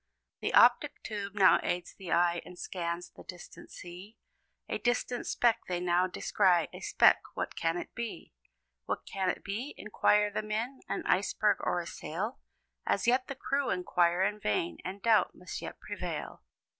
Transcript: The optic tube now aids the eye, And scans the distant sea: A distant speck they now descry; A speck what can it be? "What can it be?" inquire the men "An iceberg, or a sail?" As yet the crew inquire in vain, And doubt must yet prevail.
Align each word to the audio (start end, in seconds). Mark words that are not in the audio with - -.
The 0.39 0.55
optic 0.55 1.03
tube 1.03 1.35
now 1.35 1.59
aids 1.61 1.93
the 1.95 2.11
eye, 2.11 2.41
And 2.43 2.57
scans 2.57 3.11
the 3.11 3.23
distant 3.23 3.69
sea: 3.69 4.17
A 4.67 4.79
distant 4.79 5.27
speck 5.27 5.59
they 5.67 5.79
now 5.79 6.07
descry; 6.07 6.67
A 6.73 6.79
speck 6.79 7.21
what 7.35 7.55
can 7.55 7.77
it 7.77 7.93
be? 7.93 8.33
"What 8.87 9.05
can 9.05 9.29
it 9.29 9.43
be?" 9.43 9.75
inquire 9.77 10.31
the 10.33 10.41
men 10.41 10.79
"An 10.89 11.03
iceberg, 11.05 11.57
or 11.59 11.79
a 11.81 11.85
sail?" 11.85 12.39
As 12.83 13.05
yet 13.05 13.27
the 13.27 13.35
crew 13.35 13.69
inquire 13.69 14.23
in 14.23 14.39
vain, 14.39 14.79
And 14.83 15.03
doubt 15.03 15.35
must 15.35 15.61
yet 15.61 15.79
prevail. 15.79 16.41